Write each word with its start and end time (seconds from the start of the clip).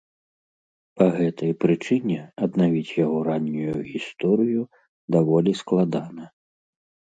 Па 0.99 1.05
гэтай 1.17 1.51
прычыне 1.63 2.19
аднавіць 2.47 2.95
яго 3.05 3.17
раннюю 3.29 3.75
гісторыю 3.93 4.67
даволі 5.19 5.57
складана. 5.63 6.23